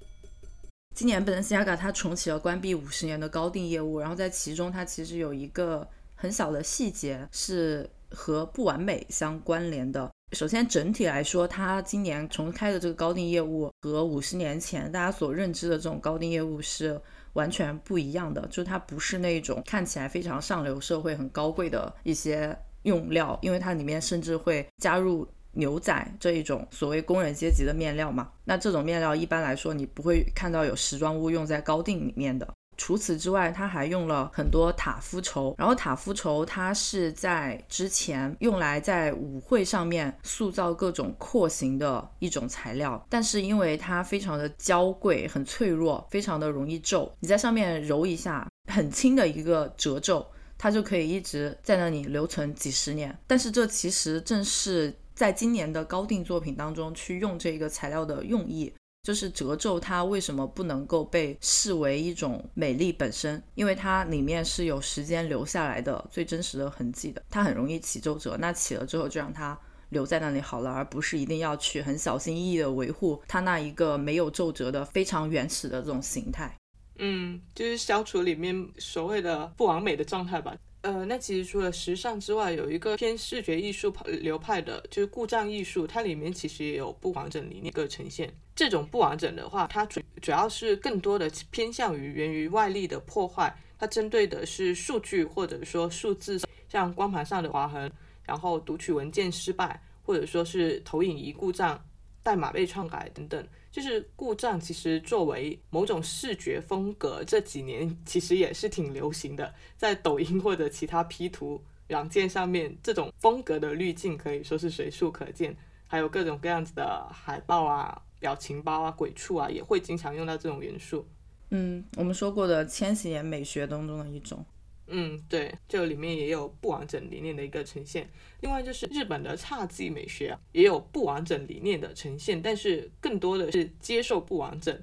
[0.97, 10.11] 今年 Balenciaga 它重启了关闭五十年的高定业务，然后在其中它其实有一个很小的细节是和不完美相关联的。
[10.33, 17.01] 首先，整体来说，它今年重开的这个高定业务和五十年前大家所认知的这种高定业务是
[17.35, 18.45] 完全不一样的。
[18.49, 28.29] 就它不是那种看起来非常上流社会、很高贵的一些用料，因为它里面甚至会加入牛仔这一种所谓工人阶级的面料嘛。
[28.45, 32.53] 那这种面料一般来说，你不会看到有时装屋用在高定里面的。
[32.77, 50.27] 除此之外，他还用了很多塔夫绸，然后塔夫绸它是在之前用来在舞会上面塑造各种廓形的一种材料，但是因为它非常的娇贵、很脆弱，非常的容易皱，你在上面揉一下，很轻的一个褶皱，
[50.59, 53.17] 它就可以一直在那里留存几十年。
[53.27, 58.73] 但是这其实正是在今年的高定作品当中去用这个材料的用意。
[59.07, 63.41] 就是褶皱它为什么不能够被视为一种美丽本身？
[63.55, 68.37] 因为它里面是有时间留下来的最真实的痕迹的，它很容易起皱褶。
[68.37, 69.57] 那起了之后就让它
[69.91, 76.53] 留在那里好了，而不是一定要去很小心翼翼的维护它那一个没有皱褶的非常原始的这种形态。
[76.99, 80.57] 嗯，就是消除里面所谓的不完美的状态吧。
[80.81, 88.35] 呃，那其实除了时尚之外，有一个偏视觉艺术流派的，就是故障艺术，它里面其实也有不完整理念个呈现。
[88.57, 97.93] 这种不完整的话，它主主要是更多的偏向于源于外力的破坏，它针对的是数据或者说数字，像光盘上的划痕，
[98.25, 101.79] 然后读取文件失败，或者说是投影仪故障、
[102.23, 103.47] 代码被篡改等等。
[103.71, 109.55] 就是故障，其实作为某种视觉风格，这几年其实也是挺流行的。
[109.77, 115.55] 在抖音或者其他 P 图软件上面，这种风格的滤镜可以说是随处可见。
[115.87, 121.07] 还有各种各样子的海报啊、表情包啊、鬼畜啊，也会经常用到这种元素。
[121.51, 124.45] 嗯，我们说过的千禧年美学当中的一种。
[124.89, 128.09] 嗯，对，这里面也有不完整理念的一个呈现。
[128.41, 134.81] 另外就是日本的侘寂美学也有不完整理念的呈现，但是更多的是接受不完整。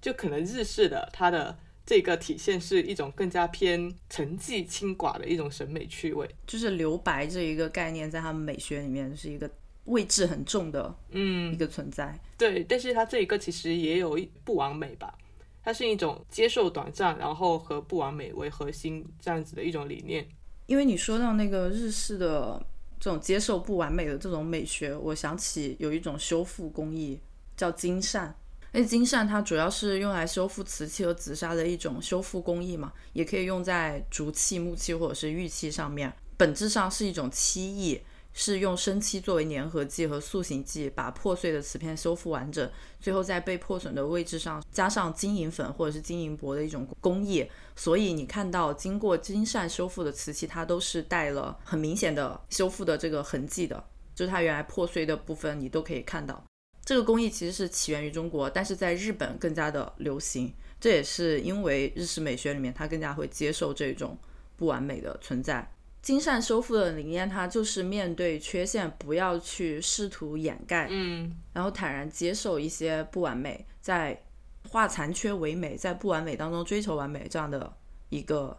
[0.00, 6.28] 就可能日式的它的这个体现是一种更加偏沉寂轻寡的一种审美趣味。
[6.46, 9.48] 就是留白这一个概念，在他们美学里面是一个
[9.84, 12.18] 位置很重的嗯一个存在。
[12.38, 15.16] 对，但是它这一个其实也有一不完美吧。
[15.62, 20.26] 它是一种接受短暂，然后和不完美为核心这样子的一种理念。
[20.66, 22.62] 因为你说到那个日式的
[23.00, 27.18] 这种接受不完美的这种美学，我想起有一种修复工艺
[27.56, 28.36] 叫金扇。
[28.72, 38.00] 那金扇它主要是用来修复瓷器和紫砂的一种修复工艺嘛，也可以用在竹器、木器或者是玉器上面，本质上是一种漆艺。
[38.34, 42.68] 是用生漆作为粘合剂和塑形剂，把破碎的瓷片修复完整，
[43.00, 47.48] 最后在被破损的位置上加上金银粉或者是金银箔的一种工艺。
[47.76, 53.82] 所以你看到经过金扇修复的瓷器，它都是带了很明显的修复的这个痕迹的，
[54.14, 56.44] 就是它原来破碎的部分你都可以看到。
[56.84, 60.52] 这个工艺其实是起源于中国，但是在日本更加的流行。
[60.80, 64.18] 这也是因为日式美学里面它更加会接受这种
[64.56, 65.73] 不完美的存在。
[66.04, 74.22] 金善修复的理念，它就是面对缺陷，不要去试图掩盖，嗯，然后坦然接受一些不完美，在
[74.68, 77.74] 化残缺为美，在不完美当中追求完美这样的
[78.10, 78.54] 一个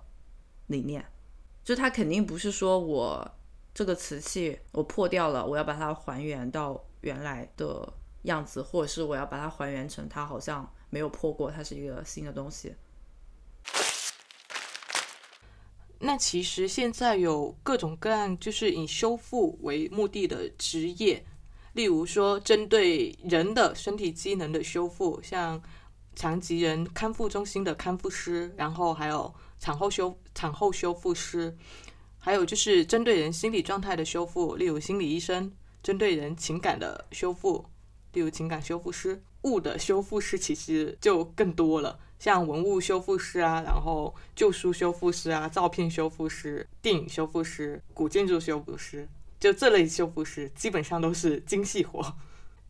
[0.66, 1.06] 理念。
[1.64, 3.32] 就它肯定不是说我
[3.76, 12.74] 这个瓷器我破掉了，我要把它还原到原来的样子，或者是我要把它还原成它好像没有破过，它是一个新的东西。
[16.00, 21.26] 那其实现在有各种各样，就是以修复为目的的职业，
[21.74, 25.62] 例如说针对人的身体机能的修复，像
[26.16, 31.56] 残疾人康复中心的康复师，然后还有产后修产后修复师，
[32.18, 35.50] 还有就是针对人心理状态的修复，例如心理医生；
[35.82, 37.66] 针对人情感的修复，
[38.14, 39.22] 例如情感修复师。
[39.44, 42.00] 物的修复师其实就更多了。
[42.26, 49.08] 像文物修复师啊，然后旧书修复师啊，照片修复师、电影修复师、古建筑修复师，
[49.40, 52.16] 就这类修复师基本上都是精细活。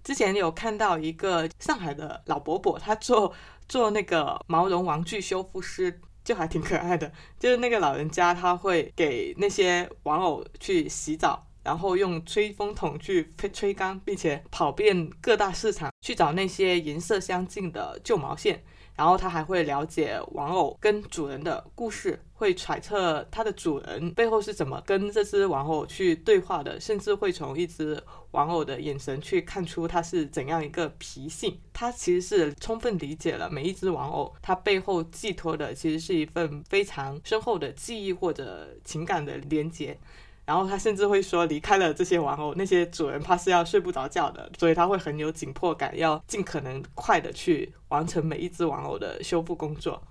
[0.03, 3.33] 之前有看到一个上海的老伯伯，他做
[3.69, 7.09] 做那个毛绒玩具修复师，就还挺可爱的。
[7.39, 18.61] 就是那个老人家，他会给那些玩偶去洗澡，然后用吹风筒去吹吹干，并且跑遍各大市场去找那些颜色相近的旧毛线。
[18.95, 31.59] 然后他还会了解玩偶跟主人的故事，会揣测它的主人背后是怎么跟这只玩偶去对话的，甚至会从一只玩偶的眼神去看出它是怎样一个脾性。
[31.73, 39.97] 他其实是充分理解了每一只玩偶，它背后寄托的其实是一份非常深厚的记忆或者情感的连接。
[40.45, 50.01] 然后他甚至会说，离开了这些玩偶，那些主人怕是要睡不着觉的，所以他会很有紧迫感，要尽可能快的去完成每一只玩偶的修复工作。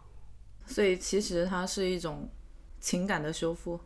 [0.66, 2.28] 所以其实它是一种
[2.80, 3.78] 情感的修复。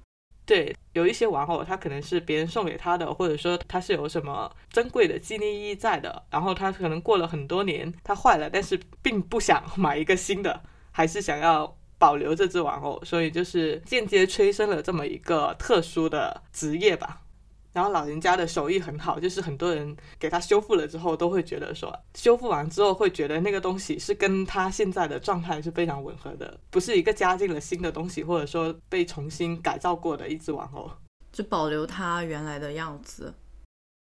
[0.47, 6.25] 对，有一些玩偶，它可能是别人送给他的，或者说它是有什么珍贵的纪念意义在的。
[6.31, 11.78] 然后他可能过了很多年，它坏了，但是并不想买一个新的，还是想要。
[11.99, 17.23] 保留这只玩偶，所以就是间接催生了这么一个特殊的职业吧。
[17.71, 30.91] 然后老人家的手艺很好，就是很多人给他修复了之后，都会觉得说，修复完之后会觉得那个东西是跟他现在的状态是非常吻合的，不是一个加进了新的东西，或者说被重新改造过的一只玩偶，
[31.31, 33.33] 就保留它原来的样子。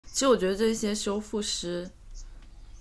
[0.07, 1.89] 其实我觉得这些修复师，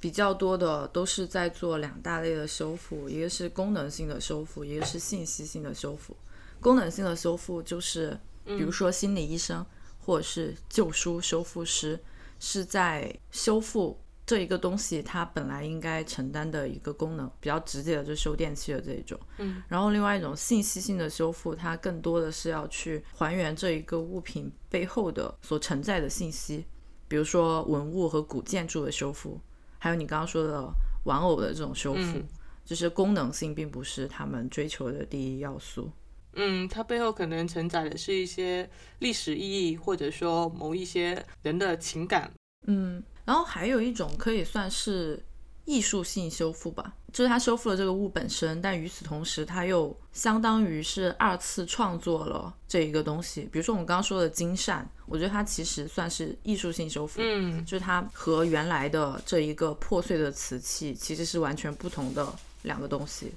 [0.01, 6.17] 比较多的都是在做两大类的修复，一个是功能性的修复，一个是信息性的修复。
[6.59, 9.63] 功能性的修复就是，比如说心理医生
[9.99, 11.99] 或者是旧书修复师，
[12.39, 13.95] 是在修复
[14.25, 19.19] 这一个东西它本来应该承担的一个功能，比较直接的就是修电器的这一种。
[19.37, 26.65] 嗯，然后另外一种信息性的修复，它更多的是要去还原这一个物品背后的所承载的信息，
[27.07, 29.39] 比如说文物和古建筑的修复，
[29.83, 30.71] 还有你刚刚说的
[31.05, 32.27] 玩偶的这种修复，嗯
[32.63, 35.91] 就是功能性并不是他们追求的第一要素。
[36.33, 38.69] 嗯，它背后可能承载的是一些
[38.99, 42.31] 历史意义，或者说某一些人的情感。
[42.67, 45.21] 嗯，然后还有一种可以算是
[45.65, 53.47] 艺术性修复吧，就是它修复了这个物本身，但与此同时，它又相当于是二次创作了这一个东西。
[53.51, 62.27] 比如说我们刚刚说的金扇，我觉得它其实算是艺术性修复，嗯就是它和原来的这一个破碎的瓷器其实是完全不同的
[62.63, 63.31] 两个东西。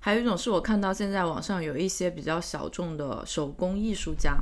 [0.00, 4.38] 还有一种是我看到现在网上有一些比较小众的手工艺术家，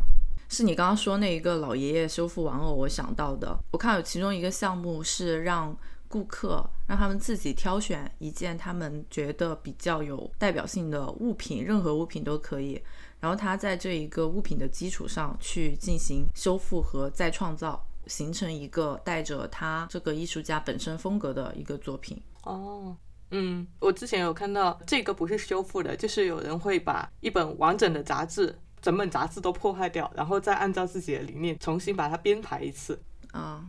[0.49, 3.59] 是你刚刚说那一个老爷爷修复玩偶，我想到的。
[3.73, 5.77] 我看有其中一个项目是让
[6.09, 12.83] 顾客让他们自己挑选一件他们觉得比较有代表性的物品，任何物品都可以。
[13.21, 22.21] 然后他在这一个物品的基础上去进行修复和再创造，形成一个带着他这个艺术家本身风格的一个作品。
[22.45, 22.97] 哦，
[23.31, 32.99] 嗯，我之前有看到这个不是修复的，就是有人会把一本完整的杂志，整本杂志都破坏掉，然后再按照自己的理念重新把它编排一次。
[33.33, 33.67] 啊、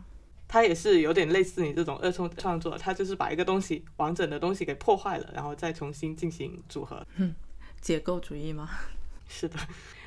[0.52, 7.06] 它也是有点类似你这种二创创作，它就是把一个东西完整的东西给破坏了，然后再重新进行组合。
[7.18, 7.32] 嗯
[7.80, 8.68] 解构主义吗？
[9.28, 9.56] 是的，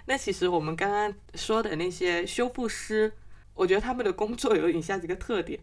[0.05, 3.13] 那其实我们刚刚说的那些修复师，
[3.53, 5.57] 我觉得他们的工作有以下几个特点：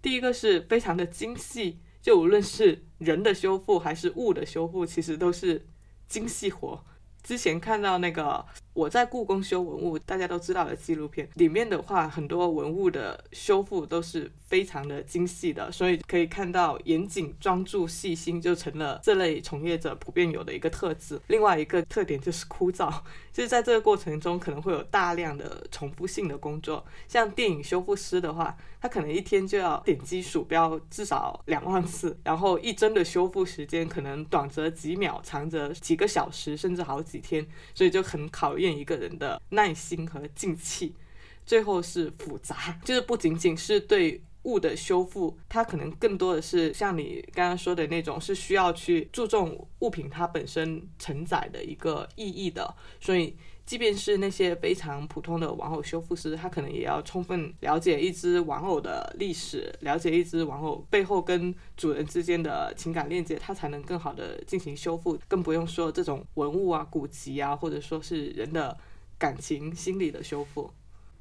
[0.00, 5.66] 第一个是非常的精细，就无论是人的修复还是物的修复，其实都是
[6.08, 6.82] 精细活。
[7.22, 21.20] 之前看到那个我在故宫修文物，大家都知道的纪录片里面的话，很多文物的修复都是非常的精细的，所以可以看到严谨、专注、细心就成了这类从业者普遍有的一个特质。
[21.26, 22.90] 另外一个特点就是枯燥，
[23.30, 26.82] 就是在这个过程中可能会有大量的重复性的工作。
[27.06, 40.94] 像电影修复师的话，他可能一天就要点击鼠标至少两万次，然后一帧的修复时间可能短则几秒，长则几个小时，甚至好几天，所以就很考验一个人的耐心和静气。
[41.44, 52.72] 最后是复杂， 就是不仅仅是对物的修复，它可能更多的是像你刚刚说的那种，是需要去注重物品它本身承载的一个意义的。
[53.00, 65.18] 所以，即便是那些非常普通的玩偶修复师，他可能也要充分了解一只玩偶的历史，了解一只玩偶背后跟主人之间的情感链接，他才能更好的进行修复。
[65.28, 68.76] 更不用说这种文物啊、古籍啊，或者说是人的
[69.16, 70.70] 感情、心理的修复。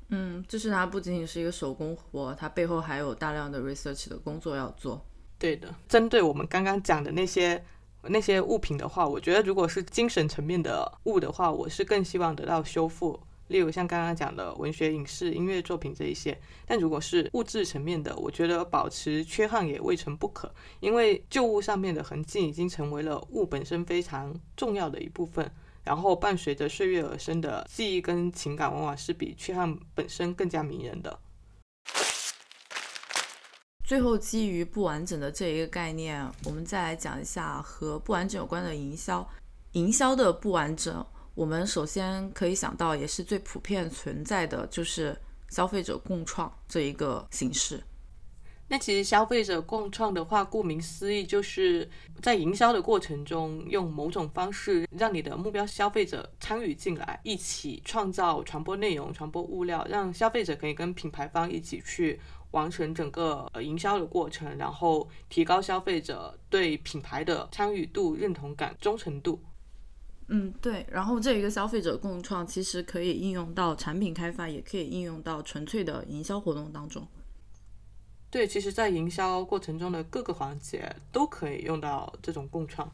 [0.09, 5.05] 嗯，就是它不仅仅是一个手工活，它背后还有大量的 research 的工作要做。
[5.37, 7.63] 对的，针对我们刚刚讲的那些
[8.03, 13.19] 那些物品的话，我觉得如果是精神层面的物的话，我是更希望得到修复。
[13.47, 20.49] 例如像刚刚讲的文学、影视、音乐作品这一些，但如果是物质层面的，我觉得保持缺憾也未尝不可，
[20.79, 25.51] 因为旧物上面的痕迹已经成为了物本身非常重要的一部分。
[25.83, 31.19] 然后伴随着岁月而生的记忆跟情感，往往是比缺憾本身更加迷人的。
[33.91, 39.29] 最后，基于不完整的这一个概念，我们再来讲一下和不完整有关的营销。
[39.73, 45.13] 营销的不完整，我们首先可以想到，也是最普遍存在的，就是
[45.49, 47.83] 消费者共创这一个形式。
[48.69, 51.89] 那其实消费者共创的话，顾名思义，就是
[52.21, 62.17] 在营销的过程中，用某种方式让你的目标消费者参与进来，一起创造、传播内容、传播物料，让消费者可以跟品牌方一起去
[62.51, 69.41] 完成整个呃营销的过程，然后提高消费者对品牌的参与度、认同感、忠诚度。
[70.27, 70.85] 嗯，对。
[70.89, 77.05] 然后这一个消费者共创其实可以应用到产品开发，也可以应用到纯粹的营销活动当中。
[78.29, 82.89] 对，其实，在营销过程中的各个环节都可以用到这种共创。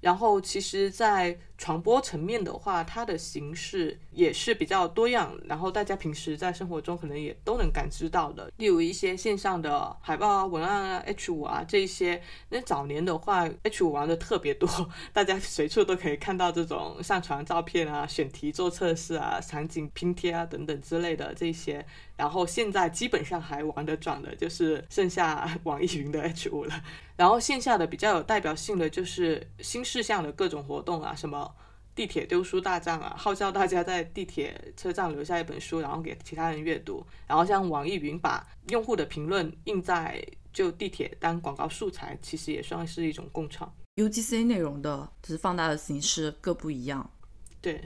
[0.00, 8.50] 然后，其实，在传播层面的话，它的形式也是比较多样，然后大家平时在生活中可能也都能感知到的。
[8.58, 12.22] 例如一些线上的海报啊、文案啊、H 五啊这一些。
[12.50, 14.68] 那早年的话，H 五玩的特别多，
[15.12, 21.84] 大家随处都可以看到这种上传照片啊、选题做测试啊、场景拼贴啊等等之类的这些。
[22.16, 26.82] 然后现在基本上还玩得转的，就是剩下 网易云的 H 五了。
[27.16, 31.47] 然后线下的比较有代表性的就是新事项的各种活动啊，什么
[31.98, 37.04] 地铁丢书大战啊，号召大家在地铁车站留下一本书，然后给其他人阅读。
[37.26, 43.68] 然后像网易云把用户的评论印在就地铁当广告素材，其实也算是一种共创。
[43.96, 47.10] UGC 内容的只是放大的形式各不一样。
[47.60, 47.80] 对。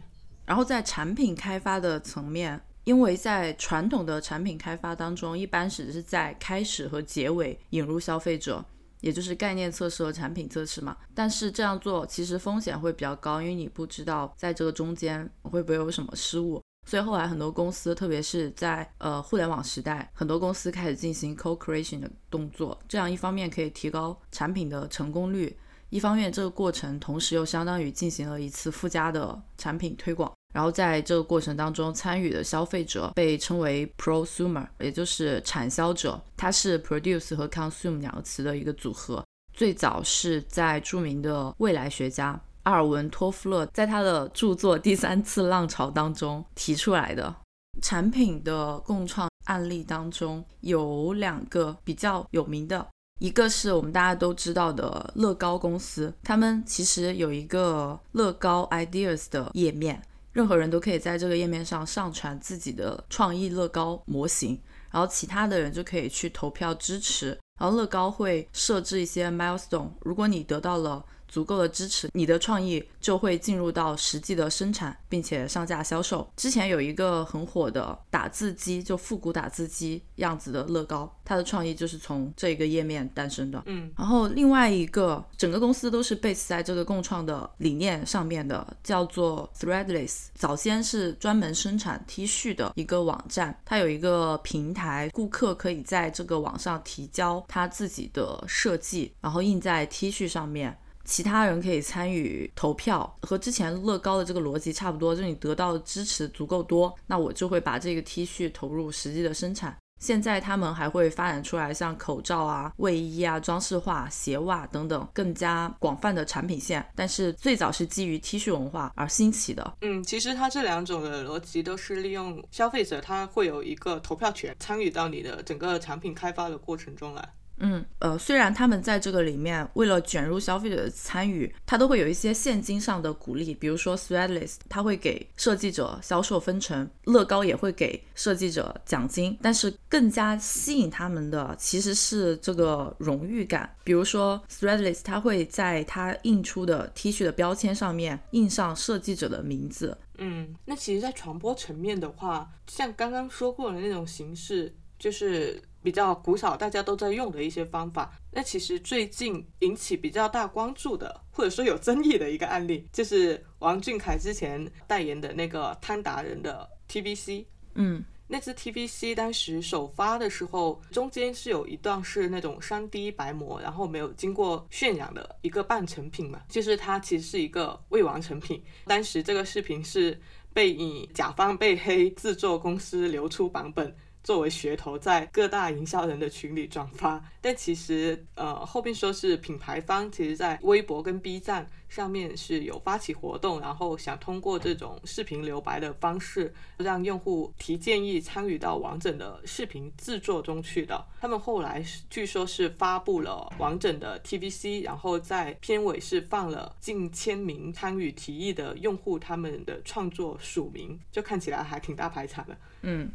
[0.45, 2.61] 然后在产品开发的层面。
[2.85, 8.65] 因为在传统的产品开发当中，一般只是在开始和结尾引入消费者，
[9.03, 10.97] 也就是概念测试和产品测试嘛。
[11.15, 16.63] 但是这样做其实风险会比较高，因为你不知道在这个中间会不会有什么失误。
[16.89, 22.77] 所以后来很多公司，特别是在呃互联网时代，很多公司开始进行 co-creation 的动作。
[22.89, 25.57] 这样一方面可以提高产品的成功率，
[25.91, 30.33] 一方面这个过程同时又相当于进行了一次附加的产品推广。
[30.53, 36.21] 然后在这个过程当中参与的消费者被称为 prosumer，也就是产销者。
[36.37, 39.25] 它是 produce 和 consume 两个词的一个组合。
[39.55, 47.35] 最早是在著名的未来学家阿尔文托夫勒在他的著作《第三次浪潮》当中提出来的。
[47.81, 52.87] 产品的共创案例当中有两个比较有名的，
[53.19, 60.01] 一个是我们大家都知道的乐高公司，他们其实有一个乐高 ideas 的页面。
[60.33, 64.61] 任何人都可以在这个页面上上传自己的创意乐高模型，
[64.91, 71.05] 然后其他的人就可以去投票支持，然后乐高会设置一些 milestone，如果你得到了。
[71.33, 76.31] 足够的支持，你的创意就会进入到实际的生产，并且上架销售。
[76.37, 83.63] 之前有一个很火的打字机，就复古打字机样子的乐高，它的创意就是从这个页面诞生的。
[83.65, 90.27] 嗯，然后另外一个，整个公司都是 base 在这个共创的理念上面的，叫做 Threadless。
[90.35, 100.77] 早先是专门生产 T 恤的一个网站，它有一个平台，顾客可以在这个网上提交他自己的设计，然后印在 T 恤上面。
[101.05, 109.77] 其他人可以参与投票，和之前乐高的这个逻辑差不多，就是你得到的支持足够多，那我就会把这个 T 恤投入实际的生产。
[110.01, 119.77] 现在他们还会发展出来像口罩啊、卫衣啊、装饰画、鞋袜等等更加广泛的产品线，但是最早是基于 T 恤文化而兴起的。
[119.83, 127.33] 嗯，其实它这两种的逻辑都是利用消费者他会有一个投票权，参与到你的整个产品开发的过程中来。
[127.65, 149.97] 嗯，呃，虽然他们在这个里面为了卷入消费者的参与，他都会有一些现金上的鼓励，比如说 Threadless，他会给设计者销售分成，乐高也会给设计者奖金，但是更加吸引他们的其实是这个荣誉感，比如说 Threadless，他会在他印出的 T 恤的标签上面印上设计者的名字。
[150.19, 154.73] 嗯，那其实，在传播层面的话，像刚刚说过的那种形式，
[155.03, 155.61] 就是。
[155.85, 158.17] 比较古早，大家都在用的一些方法。
[158.31, 167.45] 那其实最近引起比较大关注的，或者说有争议的一个案例，就是王俊凯之前代言的那个汤达人的 TVC。
[167.75, 178.63] 嗯，那支 TVC 当时首发的时候，中间是有一段是那种三 D 白膜，然后没有经过渲染的一个半成品嘛，就是它其实是一个未完成品。
[178.85, 180.17] 当时这个视频是
[180.53, 183.93] 被以甲方被黑制作公司流出版本。
[184.23, 201.05] 作为噱头，在各大营销人的群里转发，但其实，呃，后边说是品牌方，其实在微博跟 B 站上面是有发起活动，然后想通过这种视频留白的方式，让用户提建议参与到完整的视频制作中去的。
[201.21, 212.57] 他们后来据说是发布了完整的 TVC，然后在片尾是放了近千名参与提议的用户他们的创作署名，就看起来还挺大排场的。
[212.83, 213.11] 嗯。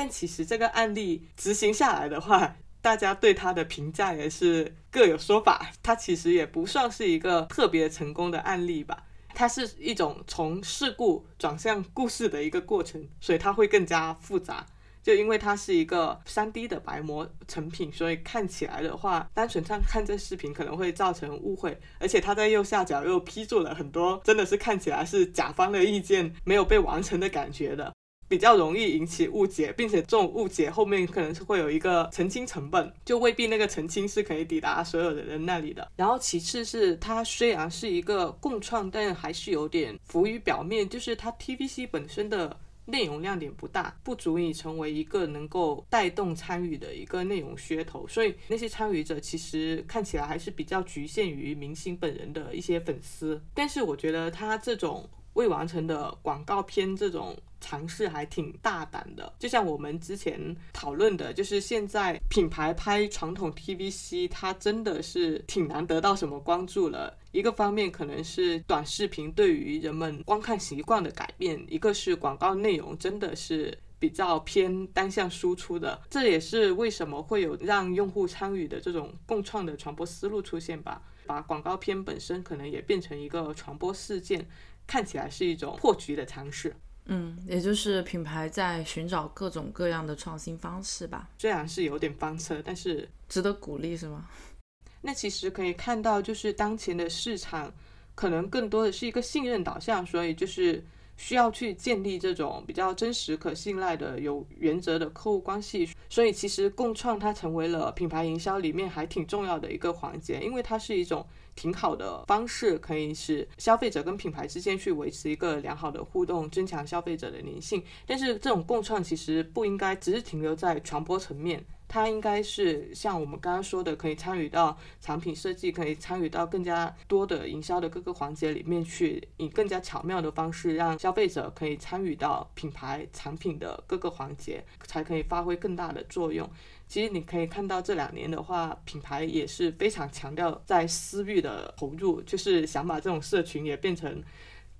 [0.00, 5.70] 但其实这个案例执行下来的话，大家对他的评价也是各有说法。
[5.82, 14.64] 它其实也不算是一个特别成功的案例吧，它是一种从事故转向故事的一个过程，所以它会更加复杂。
[15.02, 21.78] 就因为它是一个三 D 的白膜成品，所以看起来的话，单纯上看这视频可能会造成误会。
[21.98, 27.92] 而且它在右下角又批注了很多，真的是看起来是甲方的意见没有被完成的感觉的。
[28.30, 35.90] 比较容易引起误解，并且这种误解后面可能是会有一个澄清成本，就未必那个澄清是可以抵达所有的人那里的。
[35.96, 42.56] 然后其次是它虽然是一个共创，但还是有点浮于表面，就是它 TVC 本身的。
[42.86, 53.40] 内容亮点不大，不足以成为一个能够带动参与的一个内容噱头，所以那些参与者其实看起来还是比较局限于明星本人的一些粉丝。
[53.54, 57.36] 但是我觉得他这种未完成的广告片这种。
[57.60, 67.16] 尝试还挺大胆的，就像我们之前讨论的，就是现在品牌拍传统 TVC，它真的是挺难得到什么关注了。
[67.32, 81.02] 一个方面可能是短视频对于人们观看习惯的改变，一个是广告内容真的是比较偏单向输出的，这也是为什么会有让用户参与的这种共创的传播思路出现吧。
[81.26, 84.48] 把广告片本身可能也变成一个传播事件，
[84.84, 86.74] 看起来是一种破局的尝试。
[87.12, 91.28] 嗯，也就是品牌在寻找各种各样的创新方式吧。
[91.38, 94.28] 虽然是有点翻车，但是值得鼓励，是吗？
[95.02, 97.74] 那其实可以看到，就是当前的市场
[98.14, 100.84] 可能更多的是一个信任导向，所以就是
[101.16, 105.90] 需要去建立这种比较真实、可信赖的、有原则的客户关系。
[106.08, 111.26] 所以其实共创它成为了品牌营销里面还挺重要的一个环节，因为它是一种。
[111.60, 117.84] 挺好的方式，可以使消费者跟品牌之间去维持一个良好的互动，增强消费者的粘性。
[118.06, 136.48] 但是这种共创其实不应该只是停留在传播层面，它应该是像我们刚刚说的，可以参与到产品设计，可以参与到更加多的营销的各个环节里面去，以更加巧妙的方式让消费者可以参与到品牌产品的各个环节，才可以发挥更大的作用。
[136.90, 144.20] 其实你可以看到这两年的话，品牌也是非常强调在私域的投入，就是想把这种社群也变成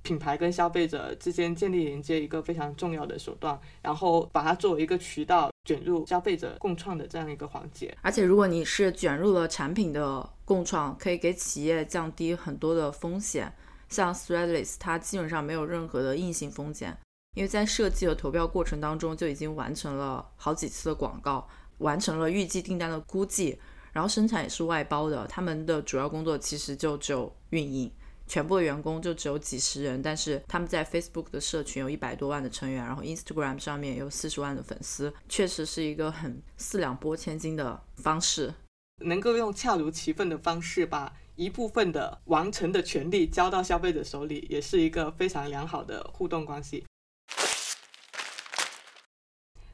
[0.02, 7.96] 品牌跟消费者之间建立连接一个非常重要的手段，然后把它作为一个渠道卷入消费者共创的这样一个环节。
[8.02, 13.54] 而且如果你是卷入了产品的共创，可以给企业降低很多的风险。
[13.88, 16.98] 像 Threadless，它基本上没有任何的硬性风险，
[17.36, 21.48] 因为在设计和投标过程当中就已经完成了好几次的广告。
[21.80, 23.58] 完成了预计订单的估计，
[23.92, 25.26] 然后生产也是外包的。
[25.26, 27.90] 他们的主要工作其实就只有运营，
[28.26, 30.00] 全部的员工就只有几十人。
[30.00, 38.54] 但是他们在 Facebook 的社群有一百多万的成员，然后 Instagram 上面有四十万的粉丝，确实是一个很四两拨千斤的方式。
[39.02, 46.84] 能够用恰如其分的方式把一部分的完成的权利交到消费者手里，也是一个非常良好的互动关系。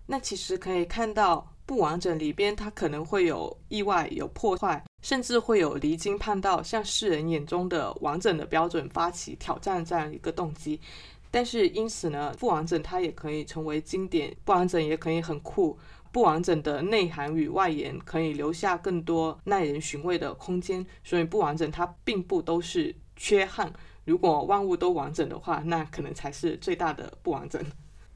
[0.06, 1.55] 那其实可以看到。
[1.66, 10.80] 不完整里边，它可能会有意外、有破坏，甚至会有离经叛道，向世人眼中的完整的标准发起挑战这样一个动机。
[11.28, 15.76] 但是因此呢，不完整它也可以成为经典，不完整也可以很酷。
[16.12, 20.86] 不完整的内涵与外延可以留下更多耐人寻味的空间。
[21.02, 23.70] 所以不完整它并不都是缺憾。
[24.04, 27.60] 如果万物都完整的话，那可能才是最大的不完整。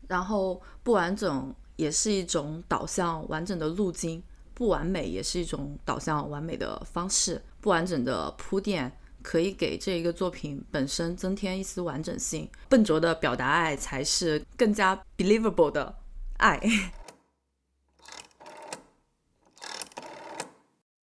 [0.07, 1.53] 然后不完整。
[1.81, 4.23] 也是一种导向完整的路径，
[4.53, 7.43] 不完美也是一种导向完美的方式。
[7.59, 12.51] 不完整的铺垫可以给这一个作品本身增添一丝完整性。
[12.69, 15.97] 笨拙的表达爱才是更加 believable 的
[16.37, 16.61] 爱。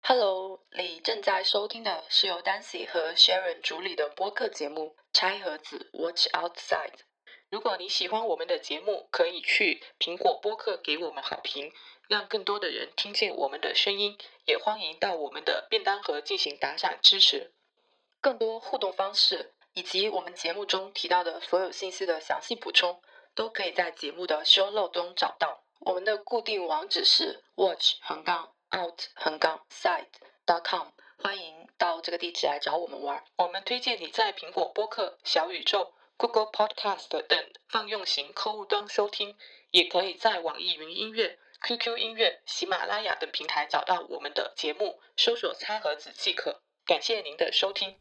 [0.02, 4.80] Hello，你正在收听的是由 Dancy 和 Sharon 主理的播客节目
[5.12, 6.98] 《拆盒子 Watch Outside》。
[7.50, 11.72] 如果你喜欢我们的节目，可以去苹果播客给我们好评，
[12.08, 14.18] 让更多的人听见我们的声音。
[14.44, 17.52] 也欢迎到我们的便当盒进行打赏支持。
[18.20, 23.00] 更多互动方式以及我们节目中提到的所有信息的详细补充，
[23.34, 25.62] 都可以在节目的 show note 中找到。
[25.80, 30.06] 我们的固定网址是 watch 横杠 out 横杠 side
[30.44, 30.88] dot com，
[31.22, 33.22] 欢迎到这个地址来找我们玩。
[33.36, 35.92] 我们推荐你在苹果播客、小宇宙。
[36.26, 39.36] Google Podcast 等泛用型客户端收听，
[39.70, 46.62] 也可以在网易云音乐、QQ 音乐、喜马拉雅等平台找到我们的节目，搜索“拆盒子”即可。
[46.86, 47.98] 感谢您的收听。